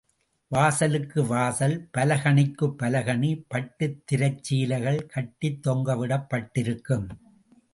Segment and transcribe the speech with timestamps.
[0.51, 7.07] வாசலுக்கு வாசல் பலகணிக்குப் பலகணி பட்டுத் திரைச் சீலைகள் கட்டித் தொங்கவிடப் பட்டிருக்கும்.